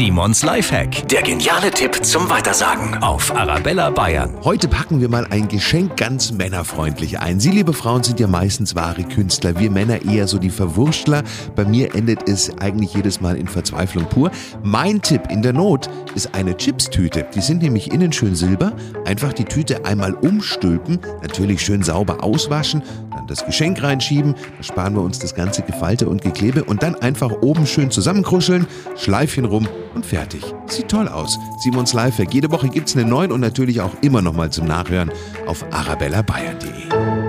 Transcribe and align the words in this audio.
Simons 0.00 0.42
Lifehack. 0.42 1.06
Der 1.08 1.20
geniale 1.20 1.70
Tipp 1.70 2.02
zum 2.02 2.30
Weitersagen 2.30 3.02
auf 3.02 3.36
Arabella 3.36 3.90
Bayern. 3.90 4.34
Heute 4.44 4.66
packen 4.66 5.02
wir 5.02 5.10
mal 5.10 5.26
ein 5.28 5.46
Geschenk 5.46 5.98
ganz 5.98 6.32
männerfreundlich 6.32 7.18
ein. 7.18 7.38
Sie, 7.38 7.50
liebe 7.50 7.74
Frauen, 7.74 8.02
sind 8.02 8.18
ja 8.18 8.26
meistens 8.26 8.74
wahre 8.74 9.02
Künstler. 9.02 9.58
Wir 9.58 9.70
Männer 9.70 10.02
eher 10.02 10.26
so 10.26 10.38
die 10.38 10.48
Verwurstler. 10.48 11.22
Bei 11.54 11.66
mir 11.66 11.94
endet 11.94 12.26
es 12.30 12.50
eigentlich 12.60 12.94
jedes 12.94 13.20
Mal 13.20 13.36
in 13.36 13.46
Verzweiflung 13.46 14.06
pur. 14.06 14.30
Mein 14.62 15.02
Tipp 15.02 15.24
in 15.28 15.42
der 15.42 15.52
Not 15.52 15.90
ist 16.14 16.34
eine 16.34 16.56
Chipstüte. 16.56 17.26
Die 17.34 17.42
sind 17.42 17.60
nämlich 17.60 17.92
innen 17.92 18.10
schön 18.10 18.34
silber. 18.34 18.72
Einfach 19.04 19.34
die 19.34 19.44
Tüte 19.44 19.84
einmal 19.84 20.14
umstülpen, 20.14 20.98
natürlich 21.20 21.60
schön 21.60 21.82
sauber 21.82 22.24
auswaschen, 22.24 22.82
dann 23.10 23.26
das 23.26 23.44
Geschenk 23.44 23.82
reinschieben. 23.82 24.34
Da 24.56 24.62
sparen 24.62 24.94
wir 24.94 25.02
uns 25.02 25.18
das 25.18 25.34
ganze 25.34 25.62
Gefalte 25.62 26.08
und 26.08 26.22
Geklebe 26.22 26.64
und 26.64 26.82
dann 26.82 26.94
einfach 26.94 27.30
oben 27.42 27.66
schön 27.66 27.90
zusammenkruscheln, 27.90 28.66
Schleifchen 28.96 29.44
rum 29.44 29.68
und 29.94 30.06
fertig. 30.06 30.42
Sieht 30.66 30.88
toll 30.88 31.08
aus. 31.08 31.38
Simons 31.58 31.92
Lifehack. 31.92 32.32
Jede 32.32 32.50
Woche 32.50 32.68
gibt's 32.68 32.96
einen 32.96 33.08
neuen 33.08 33.32
und 33.32 33.40
natürlich 33.40 33.80
auch 33.80 33.94
immer 34.02 34.22
noch 34.22 34.34
mal 34.34 34.50
zum 34.50 34.66
Nachhören 34.66 35.10
auf 35.46 35.64
arabellabayern.de. 35.72 37.19